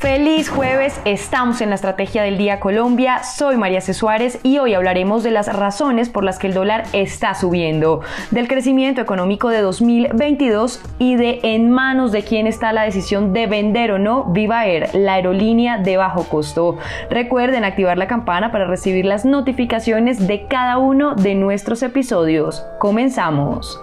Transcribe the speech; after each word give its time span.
Feliz 0.00 0.48
jueves, 0.48 0.98
estamos 1.04 1.60
en 1.60 1.68
la 1.68 1.74
Estrategia 1.74 2.22
del 2.22 2.38
Día 2.38 2.58
Colombia, 2.58 3.22
soy 3.22 3.58
María 3.58 3.82
C. 3.82 3.92
Suárez 3.92 4.38
y 4.42 4.56
hoy 4.56 4.72
hablaremos 4.72 5.22
de 5.22 5.30
las 5.30 5.54
razones 5.54 6.08
por 6.08 6.24
las 6.24 6.38
que 6.38 6.46
el 6.46 6.54
dólar 6.54 6.84
está 6.94 7.34
subiendo, 7.34 8.00
del 8.30 8.48
crecimiento 8.48 9.02
económico 9.02 9.50
de 9.50 9.60
2022 9.60 10.80
y 10.98 11.16
de 11.16 11.40
en 11.42 11.70
manos 11.70 12.12
de 12.12 12.22
quién 12.22 12.46
está 12.46 12.72
la 12.72 12.84
decisión 12.84 13.34
de 13.34 13.46
vender 13.46 13.92
o 13.92 13.98
no 13.98 14.24
Viva 14.32 14.64
Air, 14.64 14.88
la 14.94 15.14
aerolínea 15.14 15.76
de 15.76 15.98
bajo 15.98 16.24
costo. 16.24 16.78
Recuerden 17.10 17.64
activar 17.64 17.98
la 17.98 18.08
campana 18.08 18.50
para 18.52 18.66
recibir 18.66 19.04
las 19.04 19.26
notificaciones 19.26 20.26
de 20.26 20.46
cada 20.48 20.78
uno 20.78 21.14
de 21.14 21.34
nuestros 21.34 21.82
episodios. 21.82 22.64
Comenzamos. 22.78 23.78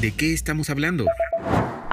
¿De 0.00 0.12
qué 0.12 0.32
estamos 0.32 0.70
hablando? 0.70 1.04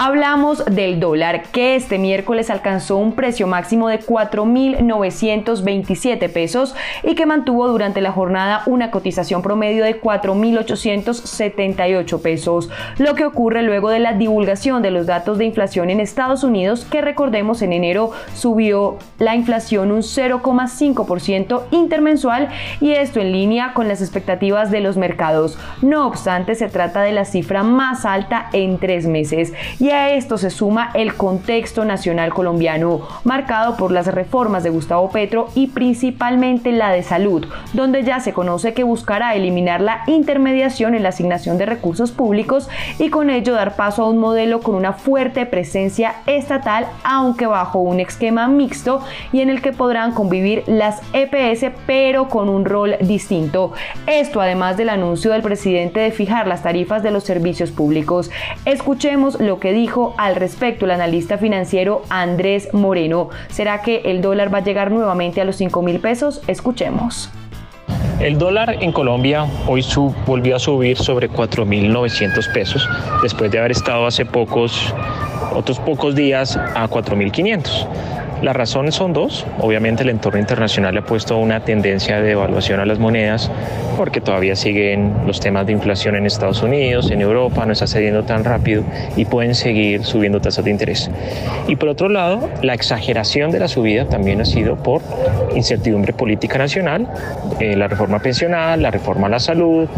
Hablamos 0.01 0.63
del 0.63 1.01
dólar 1.01 1.43
que 1.51 1.75
este 1.75 1.99
miércoles 1.99 2.49
alcanzó 2.49 2.95
un 2.95 3.15
precio 3.15 3.47
máximo 3.47 3.89
de 3.89 3.99
4.927 3.99 6.31
pesos 6.31 6.73
y 7.03 7.15
que 7.15 7.25
mantuvo 7.25 7.67
durante 7.67 7.99
la 7.99 8.13
jornada 8.13 8.63
una 8.65 8.91
cotización 8.91 9.41
promedio 9.41 9.83
de 9.83 9.99
4.878 9.99 12.21
pesos, 12.21 12.69
lo 12.97 13.13
que 13.15 13.25
ocurre 13.25 13.61
luego 13.61 13.89
de 13.89 13.99
la 13.99 14.13
divulgación 14.13 14.81
de 14.81 14.91
los 14.91 15.05
datos 15.05 15.37
de 15.37 15.43
inflación 15.43 15.89
en 15.89 15.99
Estados 15.99 16.45
Unidos 16.45 16.87
que 16.89 17.01
recordemos 17.01 17.61
en 17.61 17.73
enero 17.73 18.11
subió 18.33 18.95
la 19.17 19.35
inflación 19.35 19.91
un 19.91 19.99
0,5% 19.99 21.63
intermensual 21.71 22.47
y 22.79 22.91
esto 22.91 23.19
en 23.19 23.33
línea 23.33 23.73
con 23.73 23.89
las 23.89 24.01
expectativas 24.01 24.71
de 24.71 24.79
los 24.79 24.95
mercados. 24.95 25.59
No 25.81 26.07
obstante, 26.07 26.55
se 26.55 26.69
trata 26.69 27.01
de 27.01 27.11
la 27.11 27.25
cifra 27.25 27.63
más 27.63 28.05
alta 28.05 28.49
en 28.53 28.77
tres 28.77 29.05
meses 29.05 29.51
y 29.77 29.88
a 29.91 30.09
esto 30.11 30.37
se 30.37 30.49
suma 30.49 30.91
el 30.93 31.15
contexto 31.15 31.85
nacional 31.85 32.33
colombiano, 32.33 33.01
marcado 33.23 33.77
por 33.77 33.91
las 33.91 34.07
reformas 34.07 34.63
de 34.63 34.69
Gustavo 34.69 35.09
Petro 35.09 35.47
y 35.55 35.67
principalmente 35.67 36.71
la 36.71 36.91
de 36.91 37.03
salud, 37.03 37.45
donde 37.73 38.03
ya 38.03 38.19
se 38.19 38.33
conoce 38.33 38.73
que 38.73 38.83
buscará 38.83 39.35
eliminar 39.35 39.81
la 39.81 40.03
intermediación 40.07 40.95
en 40.95 41.03
la 41.03 41.09
asignación 41.09 41.57
de 41.57 41.65
recursos 41.65 42.11
públicos 42.11 42.69
y 42.97 43.09
con 43.09 43.29
ello 43.29 43.53
dar 43.53 43.75
paso 43.75 44.03
a 44.03 44.09
un 44.09 44.17
modelo 44.17 44.61
con 44.61 44.75
una 44.75 44.93
fuerte 44.93 45.45
presencia 45.45 46.15
estatal, 46.25 46.87
aunque 47.03 47.47
bajo 47.47 47.79
un 47.79 47.99
esquema 47.99 48.47
mixto 48.47 49.01
y 49.31 49.41
en 49.41 49.49
el 49.49 49.61
que 49.61 49.71
podrán 49.71 50.13
convivir 50.13 50.63
las 50.67 51.01
EPS, 51.13 51.71
pero 51.85 52.29
con 52.29 52.49
un 52.49 52.65
rol 52.65 52.95
distinto. 53.01 53.73
Esto 54.07 54.41
además 54.41 54.77
del 54.77 54.89
anuncio 54.89 55.31
del 55.31 55.41
presidente 55.41 55.99
de 55.99 56.11
fijar 56.11 56.47
las 56.47 56.63
tarifas 56.63 57.03
de 57.03 57.11
los 57.11 57.23
servicios 57.23 57.71
públicos. 57.71 58.29
Escuchemos 58.65 59.39
lo 59.39 59.59
que 59.59 59.73
dijo 59.79 60.13
al 60.17 60.35
respecto 60.35 60.85
el 60.85 60.91
analista 60.91 61.37
financiero 61.37 62.01
Andrés 62.09 62.73
Moreno. 62.73 63.29
¿Será 63.49 63.81
que 63.81 64.01
el 64.05 64.21
dólar 64.21 64.53
va 64.53 64.59
a 64.59 64.63
llegar 64.63 64.91
nuevamente 64.91 65.39
a 65.39 65.45
los 65.45 65.55
5 65.55 65.81
mil 65.81 65.99
pesos? 65.99 66.41
Escuchemos. 66.47 67.29
El 68.19 68.37
dólar 68.37 68.75
en 68.81 68.91
Colombia 68.91 69.45
hoy 69.65 69.85
volvió 70.25 70.57
a 70.57 70.59
subir 70.59 70.97
sobre 70.97 71.29
4.900 71.29 72.53
pesos 72.53 72.87
después 73.23 73.49
de 73.49 73.59
haber 73.59 73.71
estado 73.71 74.05
hace 74.05 74.25
pocos, 74.25 74.93
otros 75.53 75.79
pocos 75.79 76.15
días 76.15 76.57
a 76.57 76.89
4.500. 76.89 77.87
Las 78.41 78.55
razones 78.55 78.95
son 78.95 79.11
dos. 79.11 79.45
Obviamente 79.59 80.03
el 80.03 80.09
entorno 80.09 80.39
internacional 80.39 80.97
ha 80.97 81.01
puesto 81.01 81.37
una 81.37 81.59
tendencia 81.59 82.21
de 82.21 82.29
devaluación 82.29 82.79
a 82.79 82.85
las 82.85 82.97
monedas 82.97 83.51
porque 83.97 84.21
todavía 84.21 84.55
siguen 84.55 85.13
los 85.27 85.41
temas 85.41 85.65
de 85.65 85.73
inflación 85.73 86.15
en 86.15 86.25
Estados 86.25 86.63
Unidos, 86.63 87.11
en 87.11 87.19
Europa, 87.19 87.65
no 87.65 87.73
está 87.73 87.85
cediendo 87.85 88.23
tan 88.23 88.45
rápido 88.45 88.83
y 89.17 89.25
pueden 89.25 89.55
seguir 89.55 90.05
subiendo 90.05 90.39
tasas 90.39 90.63
de 90.63 90.71
interés. 90.71 91.11
Y 91.67 91.75
por 91.75 91.89
otro 91.89 92.07
lado, 92.07 92.49
la 92.61 92.73
exageración 92.73 93.51
de 93.51 93.59
la 93.59 93.67
subida 93.67 94.05
también 94.05 94.39
ha 94.39 94.45
sido 94.45 94.77
por 94.77 95.01
incertidumbre 95.53 96.13
política 96.13 96.57
nacional, 96.57 97.09
eh, 97.59 97.75
la 97.75 97.89
reforma 97.89 98.19
pensional, 98.19 98.81
la 98.81 98.89
reforma 98.89 99.27
a 99.27 99.31
la 99.31 99.39
salud, 99.39 99.89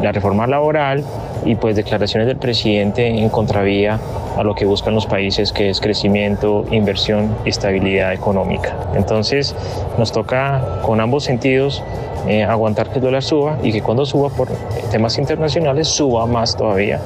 la 0.00 0.12
reforma 0.12 0.46
laboral 0.46 1.02
y 1.44 1.56
pues 1.56 1.76
declaraciones 1.76 2.28
del 2.28 2.36
presidente 2.36 3.06
en 3.06 3.28
contravía 3.28 3.98
a 4.36 4.42
lo 4.42 4.54
que 4.54 4.64
buscan 4.64 4.94
los 4.94 5.06
países, 5.06 5.52
que 5.52 5.70
es 5.70 5.80
crecimiento, 5.80 6.64
inversión 6.70 7.34
y 7.44 7.50
estabilidad 7.50 8.12
económica. 8.12 8.76
Entonces 8.94 9.54
nos 9.98 10.12
toca 10.12 10.80
con 10.82 11.00
ambos 11.00 11.24
sentidos 11.24 11.82
eh, 12.26 12.44
aguantar 12.44 12.90
que 12.90 12.96
el 12.96 13.02
dólar 13.02 13.22
suba 13.22 13.58
y 13.62 13.72
que 13.72 13.82
cuando 13.82 14.04
suba 14.06 14.28
por 14.28 14.48
temas 14.90 15.18
internacionales 15.18 15.88
suba 15.88 16.26
más 16.26 16.56
todavía 16.56 17.00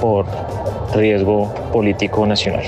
por 0.00 0.26
riesgo 0.94 1.52
político 1.72 2.26
nacional. 2.26 2.64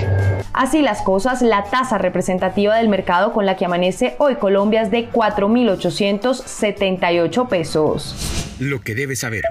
Así 0.52 0.82
las 0.82 1.00
cosas, 1.02 1.42
la 1.42 1.64
tasa 1.64 1.98
representativa 1.98 2.76
del 2.76 2.88
mercado 2.88 3.32
con 3.32 3.44
la 3.46 3.56
que 3.56 3.64
amanece 3.64 4.14
hoy 4.18 4.36
Colombia 4.36 4.82
es 4.82 4.90
de 4.90 5.10
4.878 5.10 7.48
pesos. 7.48 8.54
Lo 8.60 8.80
que 8.80 8.94
debes 8.94 9.18
saber. 9.20 9.42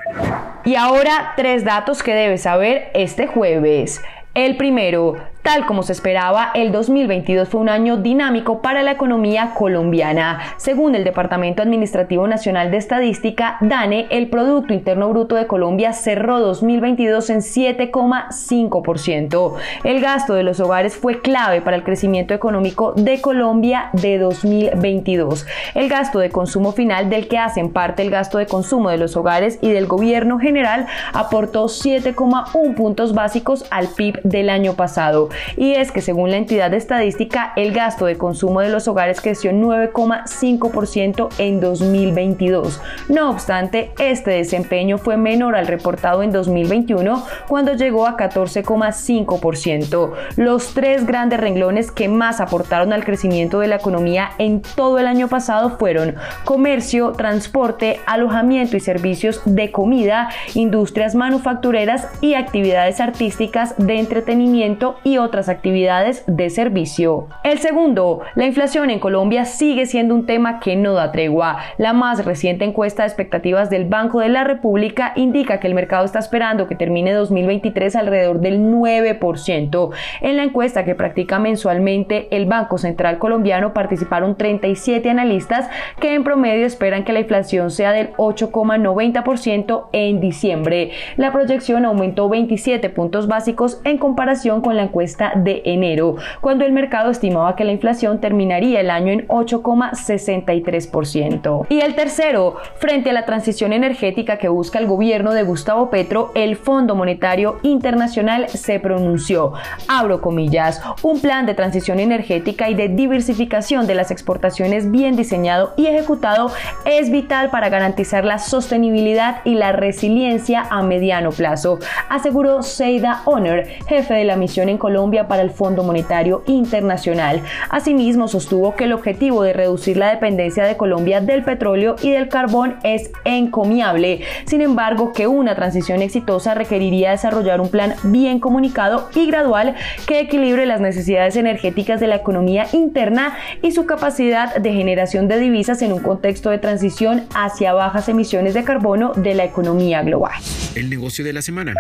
Y 0.66 0.76
ahora 0.76 1.34
tres 1.36 1.66
datos 1.66 2.02
que 2.02 2.14
debes 2.14 2.44
saber 2.44 2.90
este 2.94 3.28
jueves. 3.28 4.02
El 4.34 4.56
primero, 4.56 5.16
Tal 5.44 5.66
como 5.66 5.84
se 5.84 5.92
esperaba, 5.92 6.52
el 6.54 6.72
2022 6.72 7.50
fue 7.50 7.60
un 7.60 7.68
año 7.68 7.98
dinámico 7.98 8.62
para 8.62 8.82
la 8.82 8.92
economía 8.92 9.54
colombiana. 9.54 10.40
Según 10.56 10.96
el 10.96 11.04
Departamento 11.04 11.62
Administrativo 11.62 12.26
Nacional 12.30 12.72
de 12.72 12.78
Estadística, 12.78 13.58
DANE, 13.60 14.08
el 14.10 14.30
Producto 14.30 14.74
Interno 14.74 15.10
Bruto 15.10 15.36
de 15.36 15.46
Colombia 15.46 15.92
cerró 15.92 16.40
2022 16.40 17.30
en 17.30 17.40
7,5%. 17.40 19.54
El 19.84 20.00
gasto 20.00 20.34
de 20.34 20.44
los 20.44 20.62
hogares 20.62 20.96
fue 20.96 21.20
clave 21.20 21.60
para 21.60 21.76
el 21.76 21.84
crecimiento 21.84 22.34
económico 22.34 22.94
de 22.94 23.20
Colombia 23.20 23.90
de 23.92 24.20
2022. 24.20 25.46
El 25.76 25.90
gasto 25.90 26.20
de 26.20 26.30
consumo 26.30 26.72
final, 26.72 27.10
del 27.10 27.28
que 27.28 27.38
hacen 27.38 27.74
parte 27.74 28.02
el 28.02 28.12
gasto 28.12 28.38
de 28.38 28.48
consumo 28.48 28.90
de 28.90 28.98
los 28.98 29.18
hogares 29.18 29.60
y 29.62 29.74
del 29.74 29.88
gobierno 29.88 30.40
general, 30.40 30.86
aportó 31.12 31.66
7,1 31.66 32.76
puntos 32.76 33.14
básicos 33.14 33.66
al 33.72 33.90
PIB 33.90 34.22
del 34.24 34.50
año 34.50 34.76
pasado 34.76 35.33
y 35.58 35.74
es 35.74 35.92
que 35.92 36.02
según 36.02 36.32
la 36.32 36.38
entidad 36.38 36.74
estadística, 36.74 37.54
el 37.56 37.74
gasto 37.74 38.06
de 38.06 38.18
consumo 38.18 38.62
de 38.62 38.70
los 38.70 38.88
hogares 38.88 39.22
creció 39.22 39.52
9,5% 39.52 41.30
en 41.38 41.60
2022. 41.60 42.82
No 43.10 43.30
obstante, 43.30 43.92
este 44.00 44.32
desempeño 44.32 44.98
fue 44.98 45.18
menor 45.18 45.56
al 45.56 45.68
reportado 45.68 46.24
en 46.24 46.32
2021 46.32 47.24
cuando 47.48 47.74
llegó 47.74 48.08
a 48.08 48.18
14,5%. 48.18 50.12
Los 50.38 50.74
tres 50.74 51.06
grandes 51.06 51.40
renglones 51.40 51.92
que 51.92 52.08
más 52.08 52.40
aportaron 52.40 52.94
al 52.94 53.04
crecimiento 53.04 53.60
de 53.60 53.68
la 53.68 53.76
economía 53.76 54.32
en 54.38 54.62
todo 54.62 55.00
el 55.00 55.08
año 55.08 55.28
pasado 55.28 55.78
fueron 55.78 56.16
comercio, 56.44 57.12
transporte, 57.12 58.00
alojamiento 58.06 58.78
y 58.78 58.80
servicios 58.80 59.42
de 59.46 59.72
comida, 59.72 60.30
industrias 60.54 61.16
manufactureras 61.16 62.08
y 62.22 62.34
actividades 62.34 63.00
artísticas 63.00 63.76
de 63.78 64.00
entretenimiento 64.00 64.98
y 65.04 65.18
otras 65.24 65.50
actividades 65.50 66.24
de 66.28 66.50
servicio. 66.50 67.28
El 67.44 67.58
segundo, 67.60 68.22
la 68.36 68.46
inflación 68.46 68.90
en 68.90 69.00
Colombia 69.00 69.46
sigue 69.46 69.86
siendo 69.86 70.14
un 70.14 70.26
tema 70.26 70.60
que 70.60 70.76
no 70.76 70.94
da 70.94 71.12
tregua. 71.12 71.58
La 71.78 71.94
más 71.94 72.26
reciente 72.26 72.66
encuesta 72.66 73.04
de 73.04 73.08
expectativas 73.08 73.70
del 73.70 73.86
Banco 73.86 74.20
de 74.20 74.30
la 74.30 74.44
República 74.44 75.14
indica 75.16 75.60
que 75.60 75.68
el 75.68 75.74
mercado 75.74 76.06
está 76.06 76.20
esperando 76.20 76.68
que 76.68 76.76
termine 76.76 77.14
2023 77.14 77.96
alrededor 77.96 78.40
del 78.40 78.60
9%. 78.60 79.90
En 80.22 80.38
la 80.38 80.44
encuesta 80.44 80.86
que 80.86 80.96
practica 80.96 81.40
mensualmente 81.40 82.28
el 82.36 82.46
Banco 82.46 82.78
Central 82.78 83.18
Colombiano 83.18 83.74
participaron 83.74 84.36
37 84.36 85.10
analistas 85.10 85.70
que 86.00 86.14
en 86.14 86.24
promedio 86.24 86.66
esperan 86.66 87.04
que 87.04 87.14
la 87.14 87.22
inflación 87.22 87.72
sea 87.72 87.92
del 87.92 88.14
8,90% 88.14 89.88
en 89.92 90.20
diciembre. 90.20 90.92
La 91.18 91.32
proyección 91.32 91.86
aumentó 91.86 92.30
27 92.30 92.90
puntos 92.90 93.28
básicos 93.28 93.82
en 93.84 93.98
comparación 93.98 94.62
con 94.62 94.76
la 94.76 94.84
encuesta 94.84 95.13
de 95.36 95.62
enero, 95.66 96.16
cuando 96.42 96.66
el 96.66 96.72
mercado 96.72 97.12
estimaba 97.12 97.56
que 97.56 97.64
la 97.64 97.72
inflación 97.72 98.20
terminaría 98.20 98.80
el 98.80 98.90
año 98.90 99.12
en 99.12 99.28
8,63%. 99.28 101.68
Y 101.70 101.82
el 101.82 101.94
tercero, 101.96 102.56
frente 102.78 103.12
a 103.12 103.14
la 103.14 103.26
transición 103.26 103.74
energética 103.74 104.38
que 104.38 104.50
busca 104.50 104.80
el 104.80 104.88
gobierno 104.88 105.34
de 105.34 105.44
Gustavo 105.44 105.90
Petro, 105.90 106.32
el 106.36 106.56
Fondo 106.56 106.96
Monetario 106.96 107.60
Internacional 107.64 108.48
se 108.50 108.80
pronunció, 108.80 109.54
abro 109.88 110.22
comillas, 110.22 110.82
un 111.02 111.20
plan 111.20 111.46
de 111.46 111.54
transición 111.54 112.00
energética 112.00 112.70
y 112.70 112.76
de 112.76 112.90
diversificación 112.90 113.88
de 113.88 113.96
las 113.96 114.12
exportaciones 114.12 114.92
bien 114.92 115.16
diseñado 115.16 115.74
y 115.78 115.88
ejecutado 115.88 116.52
es 116.86 117.12
vital 117.12 117.50
para 117.50 117.70
garantizar 117.70 118.26
la 118.26 118.40
sostenibilidad 118.40 119.38
y 119.44 119.56
la 119.56 119.72
resiliencia 119.72 120.66
a 120.70 120.82
mediano 120.82 121.32
plazo, 121.32 121.80
aseguró 122.10 122.64
Seida 122.64 123.22
Honor, 123.26 123.64
jefe 123.88 124.14
de 124.14 124.24
la 124.24 124.36
misión 124.36 124.70
en 124.70 124.78
Colombia 124.78 125.03
Para 125.04 125.42
el 125.42 125.52
Fondo 125.52 125.84
Monetario 125.84 126.44
Internacional. 126.48 127.42
Asimismo, 127.70 128.30
sostuvo 128.30 128.74
que 128.74 128.86
el 128.86 128.94
objetivo 128.94 129.44
de 129.44 129.52
reducir 129.52 129.98
la 129.98 130.10
dependencia 130.10 130.64
de 130.64 130.78
Colombia 130.78 131.20
del 131.20 131.44
petróleo 131.44 131.98
y 132.02 132.12
del 132.12 132.30
carbón 132.30 132.78
es 132.84 133.12
encomiable. 133.26 134.22
Sin 134.46 134.62
embargo, 134.62 135.12
que 135.12 135.28
una 135.28 135.56
transición 135.56 136.02
exitosa 136.02 136.54
requeriría 136.54 137.12
desarrollar 137.12 137.60
un 137.60 137.70
plan 137.70 137.96
bien 138.04 138.40
comunicado 138.40 139.10
y 139.14 139.28
gradual 139.28 139.76
que 140.08 140.22
equilibre 140.22 140.66
las 140.66 140.80
necesidades 140.80 141.36
energéticas 141.36 142.00
de 142.00 142.08
la 142.08 142.16
economía 142.16 142.66
interna 142.72 143.36
y 143.62 143.74
su 143.74 143.86
capacidad 143.86 144.56
de 144.56 144.72
generación 144.72 145.28
de 145.28 145.38
divisas 145.38 145.82
en 145.82 145.92
un 145.92 146.00
contexto 146.00 146.50
de 146.50 146.60
transición 146.60 147.26
hacia 147.36 147.74
bajas 147.74 148.08
emisiones 148.08 148.54
de 148.54 148.64
carbono 148.64 149.12
de 149.14 149.36
la 149.36 149.44
economía 149.44 150.02
global. 150.02 150.40
El 150.76 150.90
negocio 150.90 151.26
de 151.26 151.34
la 151.34 151.42
semana. 151.42 151.74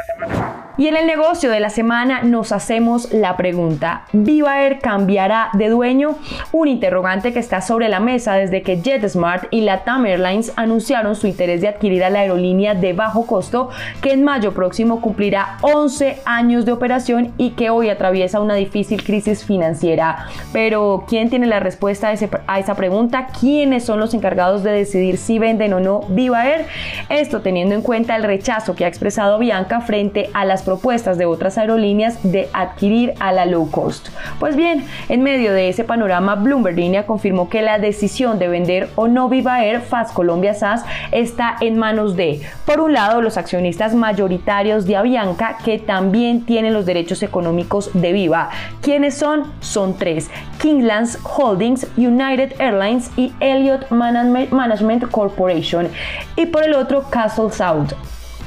Y 0.75 0.87
en 0.87 0.97
el 0.97 1.05
negocio 1.05 1.51
de 1.51 1.59
la 1.59 1.69
semana 1.69 2.23
nos 2.23 2.51
hacemos 2.51 3.13
la 3.13 3.37
pregunta, 3.37 4.05
¿Viva 4.11 4.63
Air 4.63 4.79
cambiará 4.79 5.49
de 5.53 5.69
dueño? 5.69 6.17
Un 6.51 6.67
interrogante 6.67 7.31
que 7.31 7.37
está 7.37 7.61
sobre 7.61 7.89
la 7.89 7.99
mesa 7.99 8.33
desde 8.33 8.63
que 8.63 8.81
JetSmart 8.81 9.45
y 9.51 9.61
Latam 9.61 10.07
Airlines 10.07 10.51
anunciaron 10.55 11.15
su 11.15 11.27
interés 11.27 11.61
de 11.61 11.67
adquirir 11.67 12.03
a 12.03 12.09
la 12.09 12.21
aerolínea 12.21 12.73
de 12.73 12.93
bajo 12.93 13.27
costo 13.27 13.69
que 14.01 14.13
en 14.13 14.23
mayo 14.23 14.55
próximo 14.55 14.99
cumplirá 14.99 15.57
11 15.61 16.23
años 16.25 16.65
de 16.65 16.71
operación 16.71 17.33
y 17.37 17.51
que 17.51 17.69
hoy 17.69 17.89
atraviesa 17.89 18.39
una 18.39 18.55
difícil 18.55 19.03
crisis 19.03 19.45
financiera. 19.45 20.25
Pero, 20.53 21.05
¿quién 21.07 21.29
tiene 21.29 21.45
la 21.45 21.59
respuesta 21.59 22.11
a, 22.47 22.59
esa 22.59 22.73
pregunta? 22.73 23.27
¿Quiénes 23.39 23.85
son 23.85 23.99
los 23.99 24.15
encargados 24.15 24.63
de 24.63 24.71
decidir 24.71 25.17
si 25.17 25.37
venden 25.37 25.73
o 25.73 25.79
no 25.79 25.99
Viva 26.09 26.47
Air? 26.47 26.65
Esto 27.09 27.41
teniendo 27.41 27.75
en 27.75 27.83
cuenta 27.83 28.15
el 28.15 28.23
rechazo 28.23 28.73
que 28.73 28.85
ha 28.85 28.87
expresado 28.87 29.37
Bianca 29.37 29.79
frente 29.81 30.31
a 30.33 30.45
las 30.45 30.62
propuestas 30.63 31.17
de 31.17 31.25
otras 31.25 31.57
aerolíneas 31.57 32.17
de 32.23 32.49
adquirir 32.53 33.13
a 33.19 33.31
la 33.31 33.45
low 33.45 33.69
cost. 33.69 34.09
Pues 34.39 34.55
bien, 34.55 34.85
en 35.09 35.21
medio 35.21 35.53
de 35.53 35.69
ese 35.69 35.83
panorama, 35.83 36.35
Bloomberg 36.35 36.75
Línea 36.75 37.05
confirmó 37.05 37.49
que 37.49 37.61
la 37.61 37.77
decisión 37.77 38.39
de 38.39 38.47
vender 38.47 38.89
o 38.95 39.07
no 39.07 39.29
Viva 39.29 39.63
Air 39.63 39.81
Fast 39.81 40.13
Colombia 40.13 40.53
SAS 40.53 40.83
está 41.11 41.55
en 41.61 41.77
manos 41.77 42.15
de, 42.15 42.41
por 42.65 42.79
un 42.79 42.93
lado, 42.93 43.21
los 43.21 43.37
accionistas 43.37 43.93
mayoritarios 43.93 44.85
de 44.85 44.95
Avianca 44.95 45.57
que 45.63 45.79
también 45.79 46.45
tienen 46.45 46.73
los 46.73 46.85
derechos 46.85 47.23
económicos 47.23 47.91
de 47.93 48.13
Viva. 48.13 48.49
¿Quiénes 48.81 49.15
son? 49.15 49.51
Son 49.59 49.97
tres: 49.97 50.29
Kinglands 50.61 51.19
Holdings, 51.23 51.87
United 51.97 52.53
Airlines 52.59 53.11
y 53.17 53.33
Elliott 53.39 53.89
Management 53.91 55.09
Corporation. 55.09 55.89
Y 56.35 56.45
por 56.45 56.63
el 56.63 56.73
otro, 56.73 57.03
Castle 57.09 57.51
South 57.51 57.93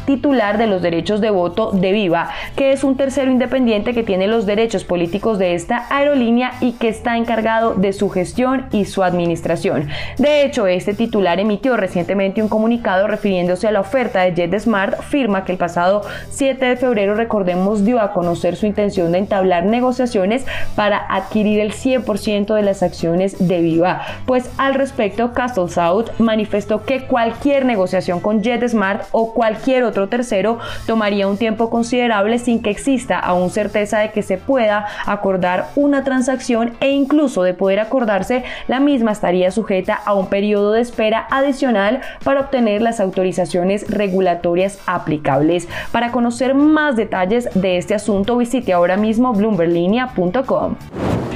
titular 0.07 0.57
de 0.57 0.67
los 0.67 0.81
derechos 0.81 1.21
de 1.21 1.31
voto 1.31 1.73
de 1.73 1.93
Viva, 1.93 2.31
que 2.57 2.73
es 2.73 2.85
un 2.85 2.97
tercero 2.97 3.31
independiente 3.31 3.93
que 3.93 4.03
tiene 4.03 4.27
los 4.27 4.47
derechos 4.47 4.85
políticos 4.85 5.39
de 5.39 5.55
esta 5.55 5.87
aerolínea 5.91 6.53
y 6.61 6.73
que 6.73 6.89
está 6.89 7.17
encargado 7.17 7.75
de 7.75 7.93
su 7.93 8.09
gestión 8.09 8.67
y 8.73 8.85
su 8.87 9.03
administración. 9.03 9.89
De 10.19 10.45
hecho, 10.45 10.67
este 10.67 10.95
titular 10.95 11.41
emitió 11.41 11.77
recientemente 11.77 12.43
un 12.43 12.49
comunicado 12.49 13.07
refiriéndose 13.07 13.69
a 13.69 13.73
la 13.73 13.81
oferta 13.81 14.23
de 14.23 14.35
JetSmart, 14.35 15.03
firma 15.03 15.45
que 15.45 15.53
el 15.53 15.59
pasado 15.59 16.03
7 16.31 16.65
de 16.65 16.77
febrero, 16.77 17.15
recordemos, 17.15 17.85
dio 17.85 18.01
a 18.01 18.13
conocer 18.13 18.57
su 18.57 18.67
intención 18.67 19.13
de 19.13 19.19
entablar 19.19 19.67
negociaciones 19.67 20.47
para 20.75 20.99
adquirir 20.99 21.61
el 21.61 21.73
100% 21.73 22.55
de 22.55 22.63
las 22.63 22.83
acciones 22.83 23.49
de 23.49 23.61
Viva. 23.61 24.03
Pues 24.27 24.51
al 24.59 24.75
respecto, 24.75 25.33
Castle 25.33 25.69
South 25.69 26.11
manifestó 26.19 26.85
que 26.85 27.07
cualquier 27.07 27.65
negociación 27.65 28.21
con 28.21 28.43
JetSmart 28.43 29.05
o 29.13 29.35
cualquier 29.35 29.85
tercero 30.09 30.59
tomaría 30.87 31.27
un 31.27 31.39
tiempo 31.39 31.71
considerable 31.71 32.39
sin 32.39 32.63
que 32.63 32.71
exista 32.71 33.19
aún 33.19 33.51
certeza 33.51 33.99
de 33.99 34.13
que 34.13 34.23
se 34.23 34.39
pueda 34.39 34.87
acordar 35.07 35.69
una 35.77 36.05
transacción 36.05 36.75
e 36.81 36.91
incluso 36.91 37.43
de 37.43 37.55
poder 37.55 37.81
acordarse, 37.81 38.45
la 38.69 38.81
misma 38.81 39.13
estaría 39.13 39.51
sujeta 39.51 39.95
a 39.95 40.15
un 40.15 40.27
periodo 40.29 40.73
de 40.73 40.81
espera 40.81 41.27
adicional 41.31 42.01
para 42.23 42.41
obtener 42.41 42.83
las 42.83 43.01
autorizaciones 43.01 43.89
regulatorias 43.91 44.79
aplicables. 44.87 45.69
Para 45.93 46.13
conocer 46.13 46.55
más 46.55 46.97
detalles 46.97 47.49
de 47.55 47.79
este 47.79 47.95
asunto, 47.95 48.37
visite 48.37 48.73
ahora 48.73 48.97
mismo 48.97 49.33
bloomberlinia.com. 49.33 50.77